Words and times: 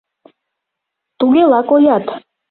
—Тугела 1.19 1.59
коят... 1.69 2.05